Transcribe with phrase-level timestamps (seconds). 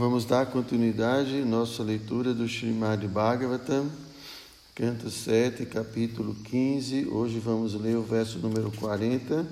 [0.00, 3.90] vamos dar continuidade à nossa leitura do Srimad Bhagavatam,
[4.74, 7.06] canto 7, capítulo 15.
[7.06, 9.46] Hoje vamos ler o verso número 40.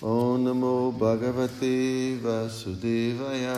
[0.00, 3.56] Om Namo Bhagavate Vasudevaya.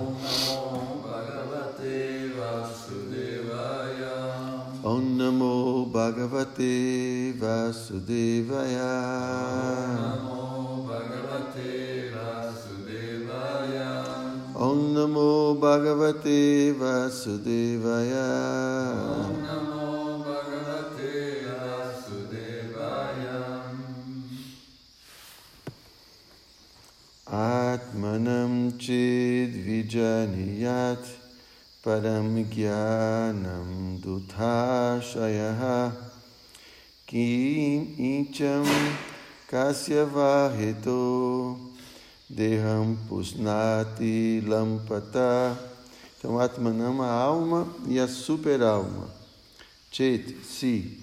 [0.00, 4.14] Om Namo Bhagavate Vasudevaya.
[4.84, 8.92] Om Namo Bhagavate Vasudevaya.
[9.98, 11.18] Namo Bhagavate
[11.58, 11.93] Vasudevaya.
[15.04, 18.24] Om Namo Bhagavate Vasudevaya.
[19.04, 23.36] Om Namo Bhagavate Vasudevaya.
[27.26, 31.04] Atmanam chid vijaniyat
[31.84, 35.92] param jnanam duthashayaha
[37.06, 38.64] kim incham
[39.50, 41.02] kasyavaheto
[42.28, 45.58] deham pusnati lampata.
[46.18, 49.08] Então, Atmanam, a alma e a super-alma.
[49.90, 50.98] Chet, si,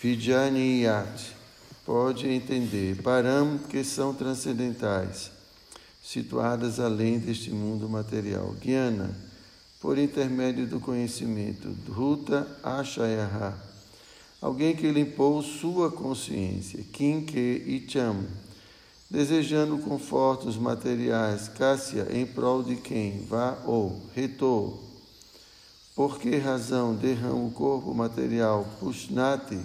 [0.00, 1.34] vijaniyat,
[1.84, 3.02] pode entender.
[3.02, 5.30] Param, que são transcendentais,
[6.02, 8.54] situadas além deste mundo material.
[8.62, 9.10] Jnana,
[9.80, 11.68] por intermédio do conhecimento.
[11.68, 13.54] Dhruta Ashayaha,
[14.40, 16.82] alguém que limpou sua consciência.
[16.92, 18.24] Kinke Icham,
[19.10, 21.48] desejando confortos materiais.
[21.48, 23.24] Kássia, em prol de quem?
[23.26, 24.78] Vá ou retor.
[25.94, 28.66] Por que razão derrama o corpo material?
[28.80, 29.60] Pushnati,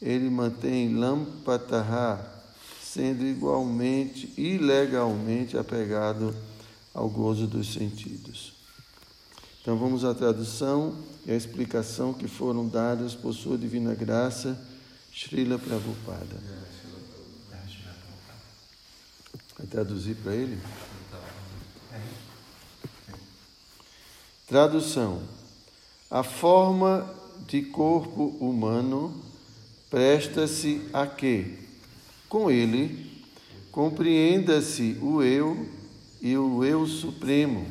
[0.00, 2.18] ele mantém Lampataha,
[2.82, 6.34] sendo igualmente, ilegalmente apegado
[6.94, 8.54] ao gozo dos sentidos.
[9.60, 14.58] Então vamos à tradução e à explicação que foram dadas por sua divina graça,
[15.12, 16.77] Srila Prabhupada.
[19.58, 20.58] Vai traduzir para ele?
[24.46, 25.20] Tradução:
[26.08, 27.12] A forma
[27.46, 29.20] de corpo humano
[29.90, 31.58] presta-se a que,
[32.28, 33.24] com ele,
[33.72, 35.68] compreenda-se o eu
[36.20, 37.66] e o eu supremo,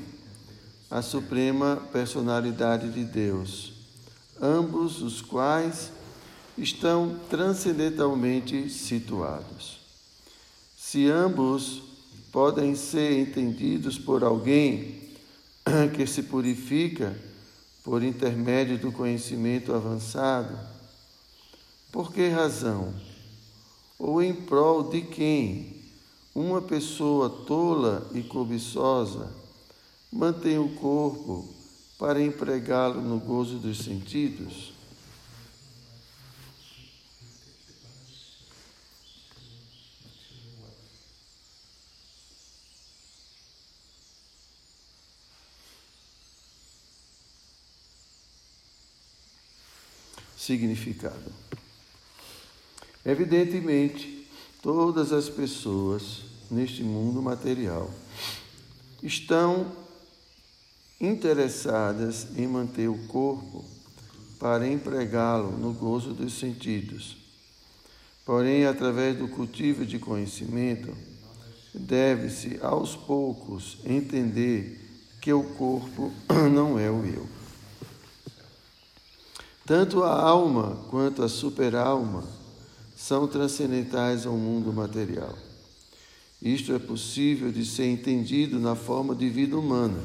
[0.91, 3.73] a suprema personalidade de Deus,
[4.41, 5.91] ambos os quais
[6.57, 9.86] estão transcendentalmente situados.
[10.89, 11.81] Se ambos
[12.31, 15.01] podem ser entendidos por alguém
[15.93, 17.13] que se purifica
[17.83, 20.57] por intermédio do conhecimento avançado,
[21.91, 22.93] por que razão?
[23.99, 25.75] Ou em prol de quem
[26.33, 29.29] uma pessoa tola e cobiçosa
[30.09, 31.53] mantém o corpo
[31.99, 34.76] para empregá-lo no gozo dos sentidos?
[50.47, 51.29] Significado.
[53.05, 54.29] Evidentemente,
[54.61, 57.93] todas as pessoas neste mundo material
[59.03, 59.69] estão
[61.01, 63.65] interessadas em manter o corpo
[64.39, 67.17] para empregá-lo no gozo dos sentidos.
[68.25, 70.95] Porém, através do cultivo de conhecimento,
[71.73, 74.79] deve-se aos poucos entender
[75.19, 76.09] que o corpo
[76.49, 77.27] não é o eu.
[79.67, 82.23] Tanto a alma quanto a superalma
[82.95, 85.37] são transcendentais ao mundo material.
[86.41, 89.99] Isto é possível de ser entendido na forma de vida humana.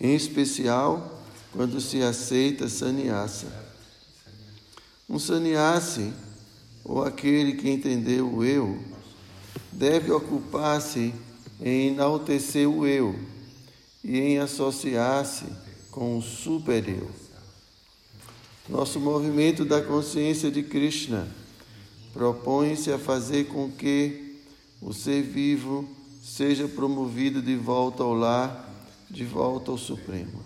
[0.00, 1.22] em especial
[1.52, 3.48] quando se aceita sannyasa.
[5.06, 6.10] Um sannyasi,
[6.82, 8.82] ou aquele que entendeu o eu,
[9.70, 11.12] deve ocupar-se
[11.60, 13.14] em enaltecer o eu
[14.02, 15.44] e em associar-se
[15.96, 17.08] com o super-eu.
[18.68, 21.26] Nosso movimento da consciência de Krishna
[22.12, 24.42] propõe-se a fazer com que
[24.82, 25.88] o ser vivo
[26.22, 28.70] seja promovido de volta ao lar,
[29.10, 30.44] de volta ao Supremo.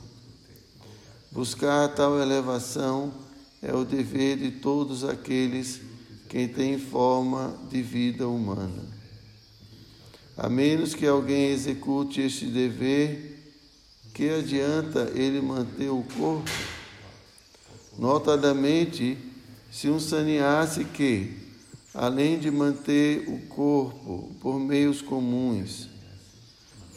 [1.32, 3.12] Buscar tal elevação
[3.60, 5.80] é o dever de todos aqueles
[6.28, 8.84] que têm forma de vida humana.
[10.36, 13.29] A menos que alguém execute este dever,
[14.20, 16.50] que adianta ele manter o corpo?
[17.98, 19.16] Notadamente,
[19.72, 21.38] se um sannyasi que,
[21.94, 25.88] além de manter o corpo por meios comuns,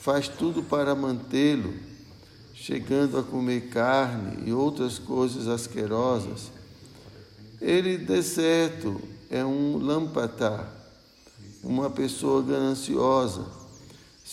[0.02, 1.74] faz tudo para mantê-lo,
[2.54, 6.52] chegando a comer carne e outras coisas asquerosas,
[7.62, 9.00] ele, de certo,
[9.30, 10.70] é um lampatá,
[11.64, 13.63] uma pessoa gananciosa,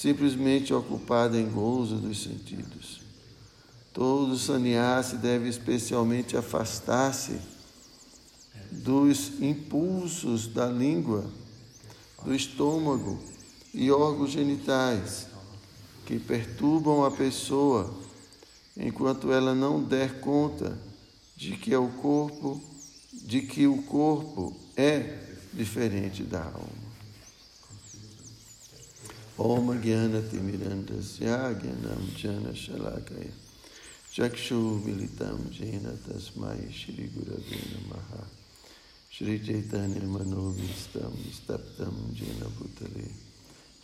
[0.00, 3.02] simplesmente ocupada em gozo dos sentidos.
[3.92, 7.38] Todo sannyasi deve especialmente afastar-se
[8.72, 11.30] dos impulsos da língua,
[12.24, 13.18] do estômago
[13.74, 15.26] e órgãos genitais
[16.06, 17.92] que perturbam a pessoa
[18.78, 20.78] enquanto ela não der conta
[21.36, 22.58] de que é o corpo,
[23.12, 25.18] de que o corpo é
[25.52, 26.79] diferente da alma.
[29.40, 31.26] ओमज्ञानतिमिरण्डस्य
[31.60, 33.28] ज्ञानं जन शलाकय
[34.14, 38.10] चक्षुमिलितं येन तस्मै श्रीगुरवे नमः
[39.16, 43.08] श्रीचैतन्यमनोविस्तं स्तब्धं येन भूतले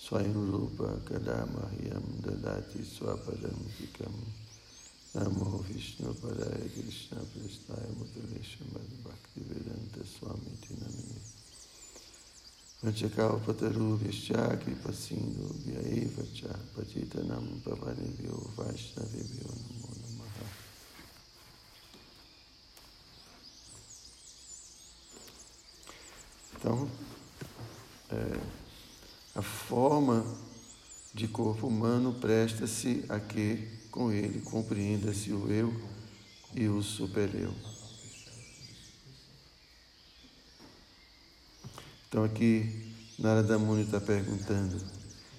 [0.05, 4.14] स्वयं रूप कदा मह्यं ददाति स्वपदं पिकं
[5.17, 10.73] नमो विष्णुपदाय कृष्णकृष्णाय मुतुलेश मद्भक्तिवेदन्तस्वामिति
[12.86, 20.46] Tinamini Vanchakalpataru Vishya Kripa Sindhu Vyaiva Cha Patitanam Pavanebhyo Vaishnavebhyo Namo Namaha
[26.58, 26.90] Então,
[28.10, 28.40] é,
[29.34, 30.24] a forma
[31.12, 35.72] de corpo humano presta-se a que com ele compreenda-se o eu
[36.54, 37.75] e o supereu.
[42.08, 44.76] Então aqui Narada Muni está perguntando,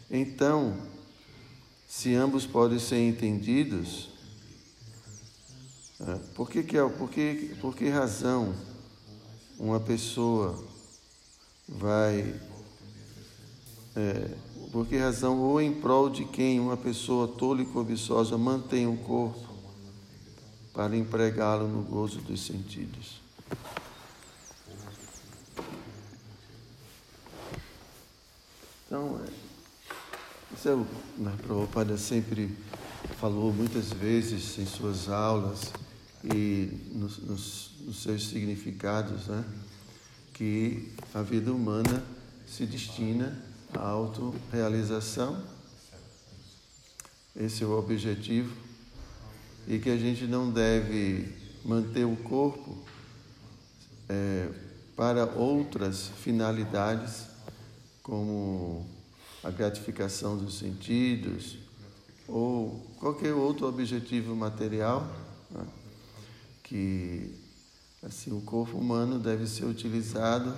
[0.10, 0.76] então,
[1.88, 4.10] se ambos podem ser entendidos,
[6.00, 8.56] é, por que, que, é, por que, por que razão
[9.60, 10.64] uma pessoa
[11.68, 12.40] vai
[13.96, 14.36] é,
[14.72, 18.98] por que razão ou em prol de quem uma pessoa tola e cobiçosa mantém o
[18.98, 19.48] corpo
[20.74, 23.27] para empregá-lo no gozo dos sentidos?
[28.98, 30.88] Então, é, isso é o
[31.20, 32.58] né, Prabhupada sempre
[33.20, 35.72] falou muitas vezes em suas aulas
[36.24, 39.46] e nos, nos, nos seus significados, né,
[40.34, 42.04] que a vida humana
[42.48, 43.40] se destina
[43.72, 45.44] à autorrealização.
[47.36, 48.52] Esse é o objetivo.
[49.68, 52.76] E que a gente não deve manter o corpo
[54.10, 54.50] é,
[54.96, 57.37] para outras finalidades,
[58.08, 58.88] como
[59.44, 61.58] a gratificação dos sentidos
[62.26, 65.06] ou qualquer outro objetivo material,
[65.52, 65.68] né?
[66.64, 67.36] que
[68.02, 70.56] assim o corpo humano deve ser utilizado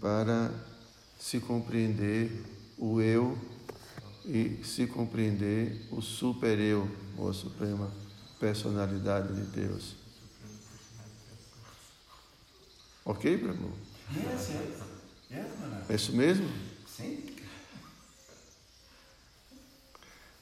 [0.00, 0.52] para
[1.18, 2.30] se compreender
[2.78, 3.36] o eu
[4.24, 6.88] e se compreender o super-eu,
[7.18, 7.90] ou a suprema
[8.38, 9.96] personalidade de Deus.
[13.04, 13.72] Ok, Prabhu?
[14.14, 14.89] Yes, yes.
[15.30, 15.46] Yes,
[15.88, 16.48] É isso mesmo?
[16.88, 17.24] Sim.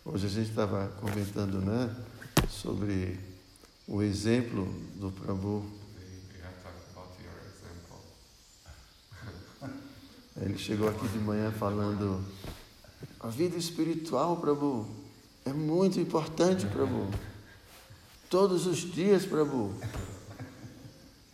[0.03, 1.95] Hoje a gente estava comentando né,
[2.49, 3.21] sobre
[3.87, 4.65] o exemplo
[4.95, 5.71] do Prabhu.
[10.41, 12.25] Ele chegou aqui de manhã falando:
[13.21, 14.89] a vida espiritual, Prabhu,
[15.45, 17.11] é muito importante, Prabhu.
[18.31, 19.79] Todos os dias, Prabhu.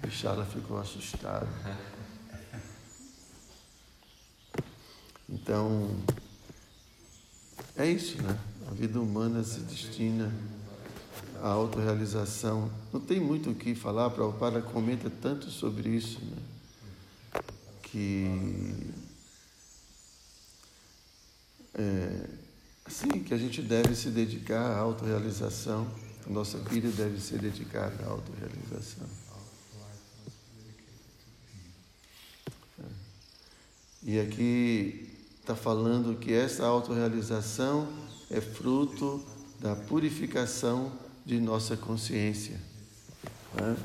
[0.05, 1.47] E Shala ficou assustado.
[5.35, 5.91] Então,
[7.77, 8.39] é isso, né?
[8.69, 10.33] A vida humana se destina
[11.43, 12.71] à autorrealização.
[12.93, 16.37] Não tem muito o que falar, Prabhupada comenta tanto sobre isso, né?
[17.83, 18.93] que
[21.75, 22.29] é,
[22.85, 25.87] assim que a gente deve se dedicar à autorrealização,
[26.29, 29.07] nossa vida deve ser dedicada à autorrealização.
[32.79, 32.87] É.
[34.05, 35.04] E aqui
[35.45, 37.87] está falando que essa autorrealização
[38.31, 39.23] é fruto
[39.61, 40.91] da purificação
[41.23, 42.59] de nossa consciência.
[43.53, 43.77] Né?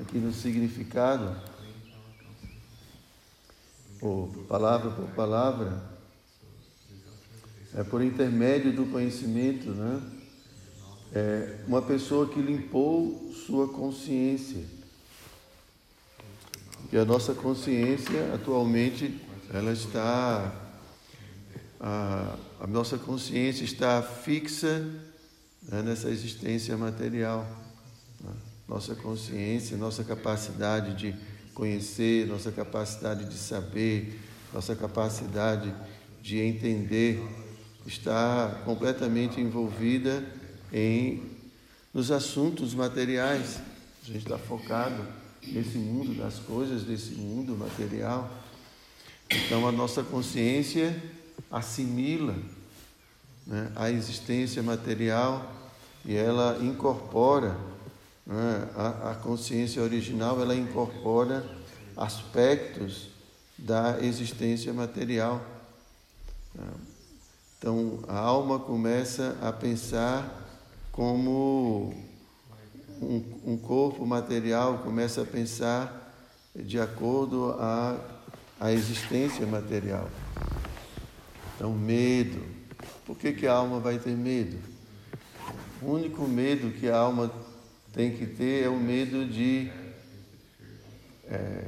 [0.00, 1.36] Aqui no significado,
[4.00, 5.82] ou palavra por palavra,
[7.74, 10.00] é por intermédio do conhecimento, né?
[11.12, 14.64] É uma pessoa que limpou sua consciência.
[16.92, 19.20] E a nossa consciência atualmente
[19.52, 20.59] ela está
[21.80, 22.36] a,
[22.68, 24.86] nossa consciência está fixa
[25.62, 27.46] né, nessa existência material.
[28.20, 28.30] Né?
[28.68, 31.16] Nossa consciência, nossa capacidade de
[31.54, 34.20] conhecer, nossa capacidade de saber,
[34.52, 35.74] nossa capacidade
[36.22, 37.22] de entender
[37.86, 40.24] está completamente envolvida
[40.72, 41.22] em
[41.92, 43.58] nos assuntos materiais.
[44.02, 45.02] A gente está focado
[45.46, 48.30] nesse mundo das coisas, desse mundo material.
[49.30, 50.94] Então a nossa consciência
[51.50, 52.34] assimila
[53.46, 55.50] né, a existência material
[56.04, 57.56] e ela incorpora
[58.26, 61.44] né, a, a consciência original, ela incorpora
[61.96, 63.08] aspectos
[63.58, 65.42] da existência material.
[67.58, 70.48] Então a alma começa a pensar
[70.92, 71.94] como
[73.00, 76.12] um, um corpo material começa a pensar
[76.54, 77.98] de acordo a
[78.60, 80.06] a existência material.
[81.60, 82.42] Então, medo.
[83.04, 84.56] Por que, que a alma vai ter medo?
[85.82, 87.30] O único medo que a alma
[87.92, 89.70] tem que ter é o medo de
[91.28, 91.66] é,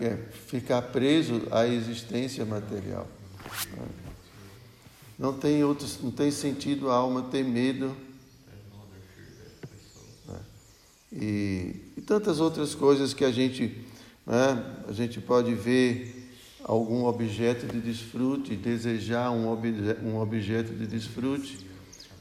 [0.00, 3.08] é ficar preso à existência material.
[5.18, 7.96] Não tem, outros, não tem sentido a alma ter medo.
[11.12, 13.90] E, e tantas outras coisas que a gente
[14.30, 14.84] né?
[14.86, 16.19] A gente pode ver
[16.64, 21.66] algum objeto de desfrute, desejar um, obje um objeto de desfrute,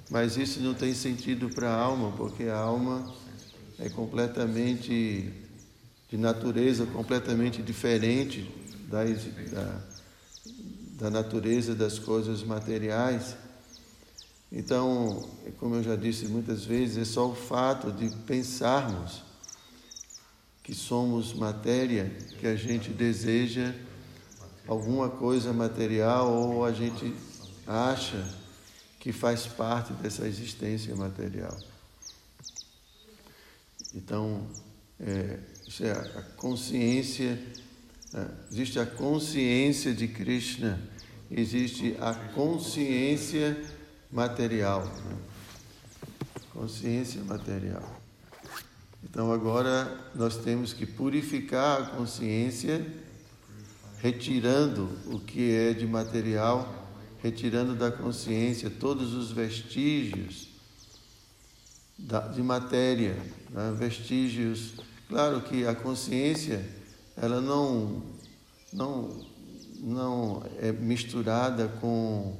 [0.09, 3.13] mas isso não tem sentido para a alma, porque a alma
[3.77, 5.31] é completamente
[6.09, 8.49] de natureza completamente diferente
[8.89, 9.81] da, da,
[10.97, 13.37] da natureza das coisas materiais.
[14.51, 15.29] Então,
[15.59, 19.21] como eu já disse muitas vezes, é só o fato de pensarmos
[20.63, 23.73] que somos matéria, que a gente deseja
[24.69, 27.15] alguma coisa material ou a gente
[27.65, 28.23] acha
[28.99, 31.57] que faz parte dessa existência material.
[33.95, 34.47] Então,
[34.99, 37.39] é, isso é a consciência,
[38.13, 40.79] é, existe a consciência de Krishna,
[41.31, 43.59] existe a consciência
[44.11, 44.85] material.
[44.85, 45.17] Né?
[46.53, 47.99] Consciência material.
[49.03, 52.85] Então agora nós temos que purificar a consciência,
[54.01, 56.87] retirando o que é de material,
[57.21, 60.47] retirando da consciência todos os vestígios
[62.33, 63.17] de matéria,
[63.49, 63.75] né?
[63.77, 64.75] vestígios.
[65.09, 66.65] Claro que a consciência
[67.17, 68.01] ela não
[68.71, 69.27] não
[69.81, 72.37] não é misturada com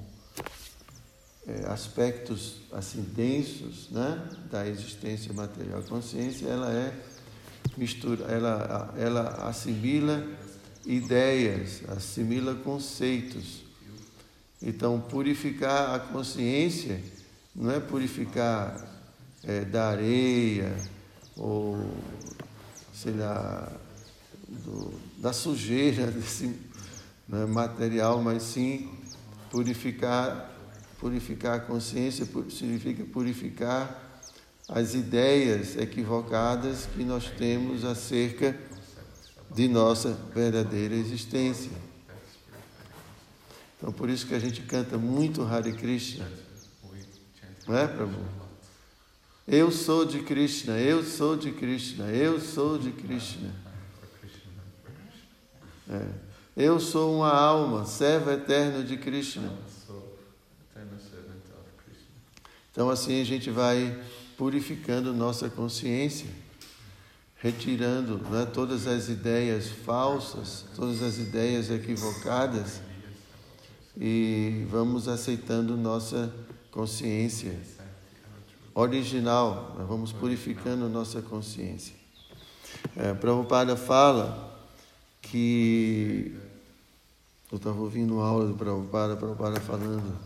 [1.47, 5.79] é, aspectos assim densos né, da existência material.
[5.79, 6.93] A consciência ela é
[7.77, 10.23] mistura, ela, ela assimila
[10.85, 13.63] ideias, assimila conceitos.
[14.61, 17.01] Então, purificar a consciência
[17.55, 18.87] não é purificar
[19.43, 20.75] é, da areia
[21.37, 21.93] ou,
[22.93, 23.71] sei lá,
[24.47, 26.53] do, da sujeira desse
[27.27, 28.89] né, material, mas sim
[29.49, 30.49] purificar
[30.99, 34.21] Purificar a consciência significa purificar
[34.67, 38.53] as ideias equivocadas que nós temos acerca
[39.51, 41.71] de nossa verdadeira existência.
[43.77, 46.29] Então, por isso que a gente canta muito Hare Krishna.
[47.67, 48.19] Não é, Prabhu?
[49.47, 53.53] Eu sou de Krishna, eu sou de Krishna, eu sou de Krishna.
[55.89, 56.05] É.
[56.55, 59.51] Eu sou uma alma, servo eterno de Krishna.
[62.71, 63.97] Então, assim, a gente vai
[64.37, 66.29] purificando nossa consciência,
[67.39, 72.81] retirando né, todas as ideias falsas, todas as ideias equivocadas
[73.97, 76.33] e vamos aceitando nossa
[76.71, 77.57] consciência
[78.73, 81.95] original, nós vamos purificando nossa consciência.
[82.95, 84.57] É, Prabhupada fala
[85.21, 86.35] que.
[87.51, 90.17] Eu estava ouvindo aula do Prabhupada, Prabhupada falando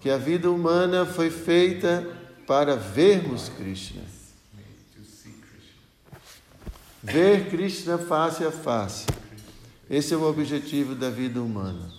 [0.00, 2.06] que a vida humana foi feita
[2.46, 4.13] para vermos Krishna.
[7.04, 9.06] Ver Krishna face a face.
[9.90, 11.92] Esse é o objetivo da vida humana.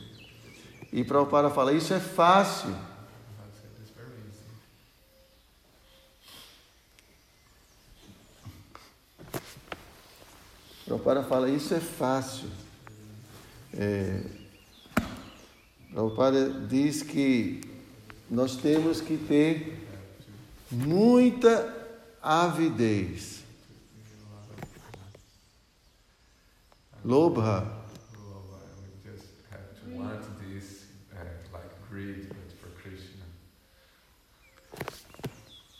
[0.92, 2.76] E Prabhupada fala, isso é fácil.
[10.86, 12.50] Prabhupada fala, isso é fácil.
[13.78, 14.24] É,
[15.92, 17.62] Prabhupada diz que
[18.28, 19.88] nós temos que ter
[20.72, 21.72] muita
[22.24, 23.45] avidez.
[27.06, 27.86] Lobha.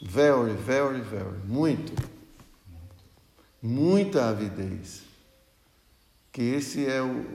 [0.00, 1.36] Very, very, very.
[1.44, 1.92] Muito.
[3.60, 5.02] Muita avidez.
[6.32, 7.26] Que esse é o,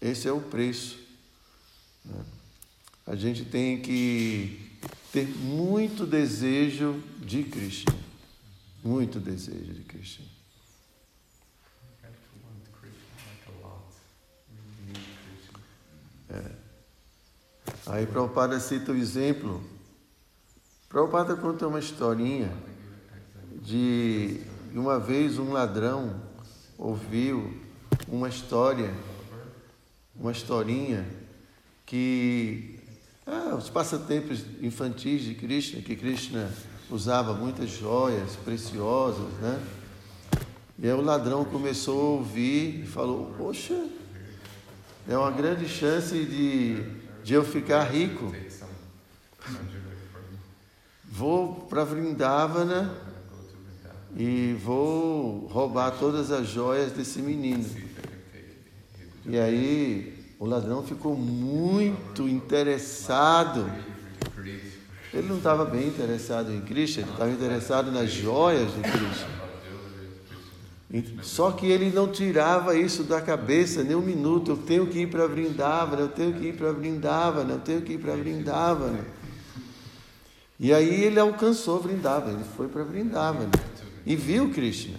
[0.00, 0.98] esse é o preço.
[2.04, 2.24] Né?
[3.06, 4.70] a gente tem que
[5.10, 7.94] ter muito desejo de Krishna.
[8.84, 10.37] Muito desejo de Krishna.
[17.88, 19.62] Aí Prabhupada cita o exemplo.
[20.90, 22.52] Prabhupada conta uma historinha
[23.62, 24.42] de
[24.74, 26.20] uma vez um ladrão
[26.76, 27.50] ouviu
[28.06, 28.92] uma história,
[30.14, 31.06] uma historinha
[31.86, 32.78] que
[33.26, 36.52] ah, os passatempos infantis de Krishna, que Krishna
[36.90, 39.58] usava muitas joias preciosas, né?
[40.78, 43.82] E aí o ladrão começou a ouvir e falou: Poxa,
[45.08, 48.34] é uma grande chance de, de eu ficar rico.
[51.04, 52.90] Vou para Vrindavana
[54.16, 57.66] e vou roubar todas as joias desse menino.
[59.26, 63.70] E aí o ladrão ficou muito interessado.
[65.12, 69.38] Ele não estava bem interessado em Krishna, ele estava interessado nas joias de Krishna.
[69.38, 70.38] about jewelry of Krishna.
[70.38, 70.77] E-
[71.22, 74.52] Só que ele não tirava isso da cabeça nem um minuto.
[74.52, 77.92] Eu tenho que ir para Vrindavana, eu tenho que ir para Vrindavana, eu tenho que
[77.92, 79.04] ir para Vrindavana.
[80.58, 83.50] E aí ele alcançou Vrindavana, ele foi para Vrindavana
[84.06, 84.98] e viu Krishna.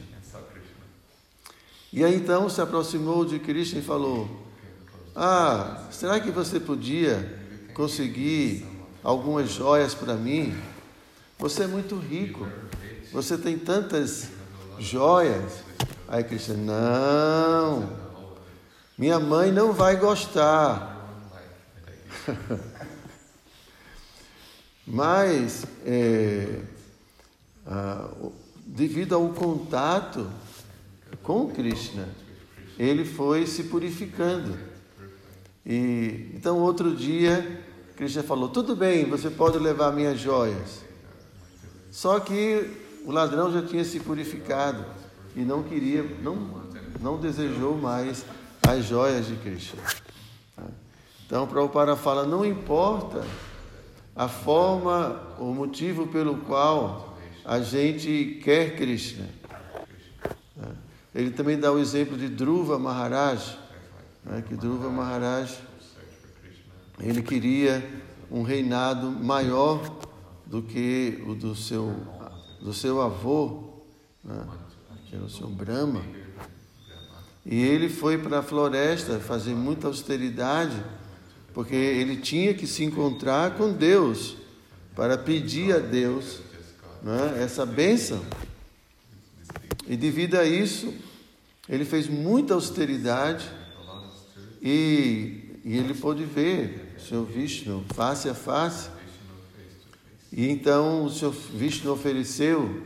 [1.91, 4.29] E aí então se aproximou de Krishna e falou:
[5.15, 7.39] Ah, será que você podia
[7.73, 8.63] conseguir
[9.03, 10.55] algumas joias para mim?
[11.39, 12.47] Você é muito rico,
[13.11, 14.29] você tem tantas
[14.77, 15.68] joias.
[16.11, 17.87] Aí Krishna: Não,
[18.97, 20.97] minha mãe não vai gostar.
[24.87, 26.61] Mas, é,
[27.63, 28.09] ah,
[28.65, 30.27] devido ao contato
[31.21, 32.09] com Krishna,
[32.79, 34.57] ele foi se purificando.
[35.63, 37.63] E então outro dia
[37.95, 40.83] Krishna falou: "Tudo bem, você pode levar minhas joias".
[41.91, 42.67] Só que
[43.05, 44.98] o ladrão já tinha se purificado
[45.35, 46.59] e não queria, não
[47.01, 48.25] não desejou mais
[48.67, 49.81] as joias de Krishna.
[51.25, 53.25] Então Prabhupada fala: não importa
[54.15, 59.27] a forma, o motivo pelo qual a gente quer Krishna.
[61.15, 63.57] Ele também dá o exemplo de Dhruva Maharaj,
[64.23, 65.57] né, que Dhruva Maharaj
[66.99, 67.83] ele queria
[68.29, 69.81] um reinado maior
[70.45, 71.95] do que o do seu,
[72.61, 73.81] do seu avô,
[74.23, 74.45] né,
[75.09, 76.03] que era o seu Brahma.
[77.45, 80.75] E ele foi para a floresta fazer muita austeridade,
[81.53, 84.37] porque ele tinha que se encontrar com Deus
[84.95, 86.41] para pedir a Deus
[87.01, 88.23] né, essa bênção.
[89.87, 90.93] E devido a isso,
[91.67, 93.49] ele fez muita austeridade
[94.61, 98.89] e, e ele pôde ver o Senhor Vishnu face a face.
[100.31, 102.83] E então o Senhor Vishnu ofereceu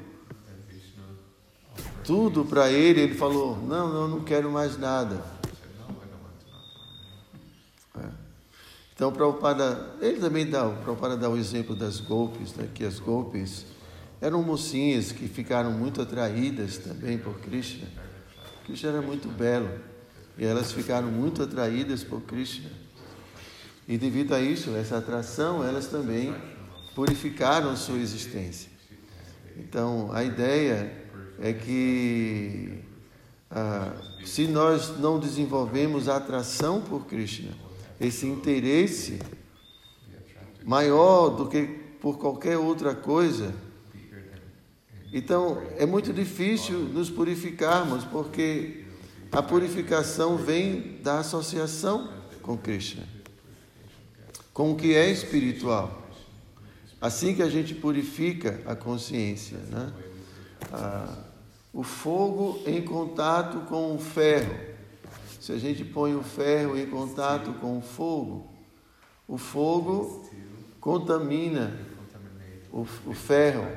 [2.03, 3.01] tudo para ele.
[3.01, 5.23] Ele falou: Não, não, não quero mais nada.
[7.97, 8.09] É.
[8.93, 12.99] Então, Prabhupada, ele também dá, o Prabhupada dá o exemplo das golpes, né, que as
[12.99, 13.65] golpes
[14.21, 17.87] eram mocinhas que ficaram muito atraídas também por Krishna.
[18.65, 19.69] Krishna era muito belo
[20.37, 22.69] e elas ficaram muito atraídas por Krishna.
[23.87, 26.33] E devido a isso, essa atração, elas também
[26.95, 28.71] purificaram sua existência.
[29.57, 31.02] Então, a ideia
[31.39, 32.79] é que
[33.49, 33.93] ah,
[34.25, 37.51] se nós não desenvolvemos a atração por Krishna,
[37.99, 39.19] esse interesse
[40.63, 41.63] maior do que
[42.01, 43.53] por qualquer outra coisa,
[45.13, 48.85] então é muito difícil nos purificarmos, porque
[49.31, 53.03] a purificação vem da associação com Krishna,
[54.51, 56.01] com o que é espiritual.
[56.99, 59.93] Assim que a gente purifica a consciência, né?
[60.71, 61.22] Ah,
[61.73, 64.55] o fogo em contato com o ferro.
[65.39, 68.47] Se a gente põe o ferro em contato com o fogo,
[69.27, 70.23] o fogo
[70.79, 71.77] contamina
[72.71, 73.67] o, o ferro.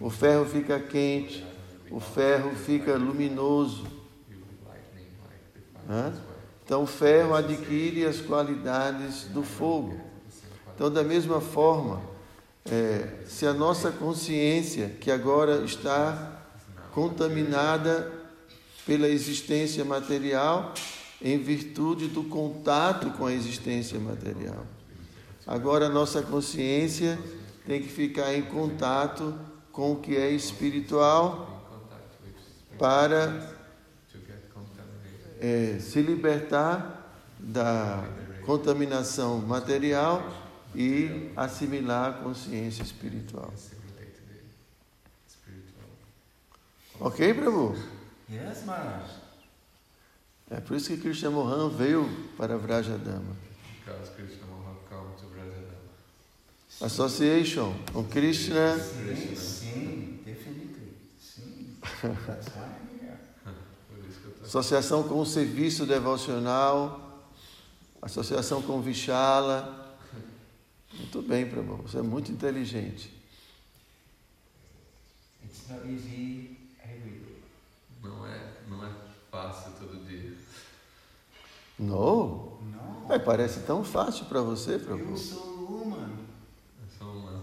[0.00, 1.46] O ferro fica quente,
[1.90, 3.86] o ferro fica luminoso.
[5.86, 6.12] né?
[6.64, 10.00] Então, o ferro adquire as qualidades do fogo.
[10.74, 12.00] Então, da mesma forma,
[12.64, 16.41] é, se a nossa consciência, que agora está
[16.92, 18.12] contaminada
[18.86, 20.74] pela existência material,
[21.20, 24.66] em virtude do contato com a existência material.
[25.46, 27.18] Agora nossa consciência
[27.66, 29.34] tem que ficar em contato
[29.70, 31.48] com o que é espiritual
[32.78, 33.54] para
[35.40, 38.04] é, se libertar da
[38.44, 40.22] contaminação material
[40.74, 43.52] e assimilar a consciência espiritual.
[47.04, 47.74] Ok, Prabhu?
[48.30, 49.10] Yes, Maharaj.
[50.48, 53.36] É por isso que Krishna Mohan veio para Vrajadama.
[53.84, 55.82] Because Krishna have come to Vrajadama.
[56.80, 58.78] Association com Krishna.
[58.78, 60.94] Sim, sim, definitely.
[61.18, 61.76] Sim.
[62.26, 62.82] That's why
[64.44, 67.26] Associação com o serviço devocional.
[68.00, 69.98] Associação com Vishala.
[70.94, 71.76] Muito bem, Prabhu.
[71.78, 73.12] Você é muito inteligente.
[75.44, 77.42] It's not easy every day.
[78.02, 78.38] Não é,
[78.68, 78.90] não é
[79.30, 80.36] fácil todo dia.
[81.86, 82.58] Não.
[83.06, 83.12] No.
[83.12, 85.16] É, parece tão fácil para você, Prabhu.
[85.16, 85.36] so
[85.68, 86.10] woman.
[86.82, 87.42] É só uma.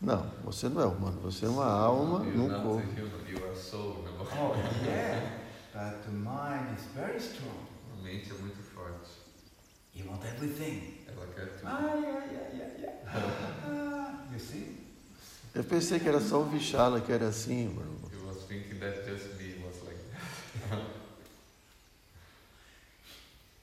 [0.00, 1.20] Não, você não é humano.
[1.22, 2.88] Você é uma alma You're num not corpo.
[2.88, 4.02] a human, you are soul.
[4.02, 4.10] Né?
[4.20, 5.38] Oh, yeah.
[5.72, 7.66] But the mind is very strong.
[7.98, 9.10] A mente é muito forte.
[9.94, 10.98] You want everything.
[11.08, 11.66] Ela quer tudo.
[11.66, 13.64] Ah, yeah, yeah, yeah, yeah.
[13.66, 14.76] Ah, you see?
[15.54, 18.10] Eu pensei que era só o Vishala que era assim, Prabhu.
[18.12, 19.98] You was thinking that just me was like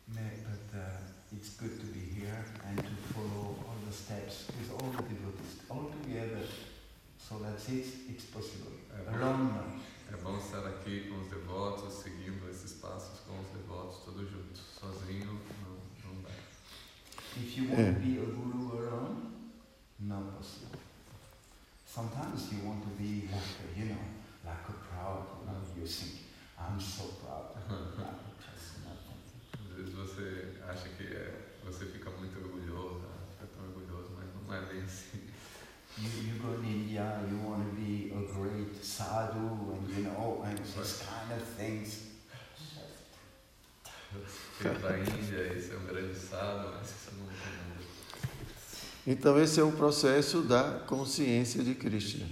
[0.08, 4.72] No, but uh, it's good to be here and to follow all the steps with
[4.72, 6.46] all the devotees all together.
[7.18, 7.88] So that's it.
[8.10, 8.72] It's possible.
[8.94, 9.82] É, Alone, no.
[10.14, 14.62] é bom estar aqui com os devotos, seguindo esses passos com os devotos, todos juntos.
[14.80, 15.26] Sozinho
[15.64, 15.78] não,
[16.14, 16.30] não dá.
[17.38, 17.94] If you want Yeah.
[17.94, 19.22] to be a guru alone,
[20.00, 20.80] not possible.
[21.88, 24.06] Sometimes you want to be like a, you know,
[24.46, 25.26] like a proud.
[25.42, 26.26] You, know, you think,
[26.60, 27.56] I'm so proud.
[27.70, 27.78] No,
[28.38, 29.18] just nothing.
[29.56, 31.32] Às vezes você acha que é,
[31.66, 35.20] você fica muito orgulhoso, ah, fica tão orgulhoso, mas não é bem assim.
[35.98, 36.44] You, you
[36.96, 41.46] India, you want to be a great sadhu, and you know, and these kind of
[41.58, 42.12] things.
[46.32, 46.72] Nada.
[49.06, 52.26] Então esse é o processo da consciência de Krishna.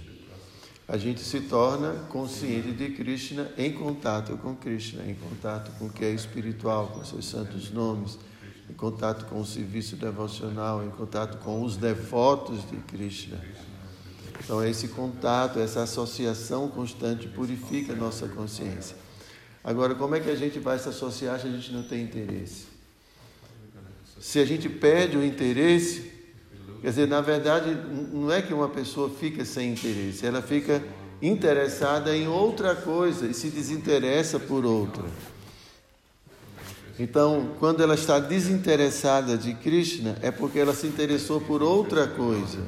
[0.88, 5.90] A gente se torna consciente de Krishna em contato com Krishna, em contato com o
[5.90, 8.18] que é espiritual, com seus santos nomes,
[8.68, 13.38] em contato com o serviço devocional, em contato com os devotos de Krishna.
[14.42, 18.96] Então esse contato, essa associação constante purifica a nossa consciência.
[19.62, 22.66] Agora, como é que a gente vai se associar se a gente não tem interesse?
[24.20, 26.14] Se a gente perde o interesse,
[26.84, 27.74] Quer dizer, na verdade,
[28.12, 30.84] não é que uma pessoa fica sem interesse, ela fica
[31.22, 35.02] interessada em outra coisa e se desinteressa por outra.
[36.98, 42.58] Então, quando ela está desinteressada de Krishna, é porque ela se interessou por outra coisa.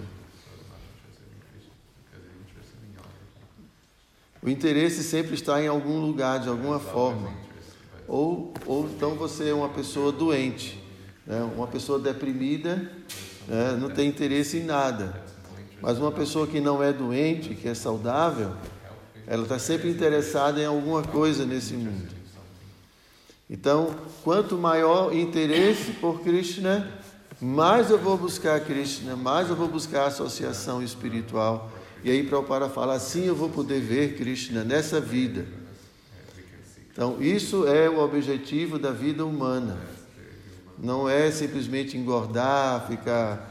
[4.46, 7.32] O interesse sempre está em algum lugar, de alguma forma.
[8.06, 10.80] Ou, ou então você é uma pessoa doente,
[11.26, 11.42] né?
[11.56, 12.76] uma pessoa deprimida,
[13.48, 13.76] né?
[13.76, 15.20] não tem interesse em nada.
[15.82, 18.52] Mas uma pessoa que não é doente, que é saudável,
[19.26, 22.14] ela está sempre interessada em alguma coisa nesse mundo.
[23.50, 26.88] Então, quanto maior interesse por Krishna,
[27.40, 31.68] mais eu vou buscar Krishna, mais eu vou buscar a associação espiritual.
[32.06, 35.44] E aí Prabhupada fala, assim eu vou poder ver Krishna nessa vida.
[36.92, 39.76] Então, isso é o objetivo da vida humana.
[40.78, 43.50] Não é simplesmente engordar, ficar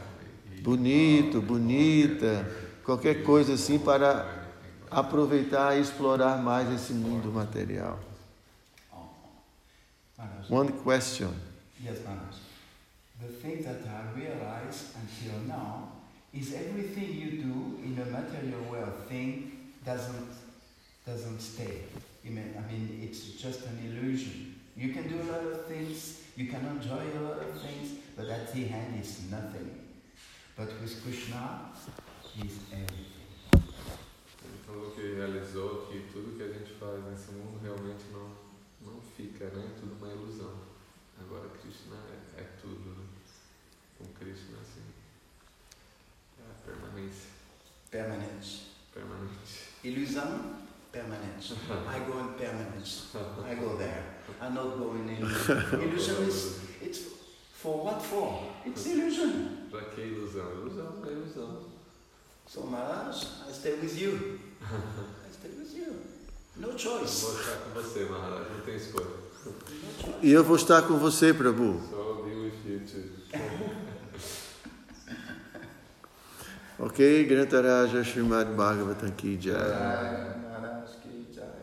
[0.62, 2.50] bonito, bonita,
[2.82, 4.46] qualquer coisa assim para
[4.90, 8.00] aproveitar e explorar mais esse mundo material.
[10.48, 11.28] One question.
[11.84, 12.36] Yes, Maharaj.
[13.20, 15.95] The thing that I realized until now
[16.38, 20.28] is everything you do in a material world thing doesn't
[21.06, 21.82] doesn't stay.
[22.26, 24.56] I mean, it's just an illusion.
[24.76, 28.26] You can do a lot of things, you can enjoy a lot of things, but
[28.28, 29.70] at the end, it's nothing.
[30.56, 31.60] But with Krishna,
[32.34, 33.16] he's everything.
[49.86, 50.30] Illusion,
[50.92, 51.54] permanence.
[51.88, 53.14] I go in permanence.
[53.50, 54.02] I go there.
[54.40, 55.80] I'm not going in illusion.
[55.80, 57.00] Illusion is, it's
[57.52, 58.42] for what for?
[58.64, 59.68] It's illusion.
[59.70, 60.50] Pra que ilusão?
[60.60, 61.58] Ilusão é ilusão.
[62.48, 63.16] So Maharaj,
[63.48, 64.40] I stay with you.
[64.60, 65.94] I stay with you.
[66.56, 67.22] No Eu choice.
[67.22, 69.06] vou estar com você, Maharaj, não tem escolha.
[70.22, 71.80] E eu vou estar com você, Prabhu.
[71.88, 73.06] So I'll be with you too.
[76.96, 77.28] Ok?
[77.28, 79.52] Grantaraja Srimad Bhagavatam Ki Jai.
[79.52, 80.45] Uh,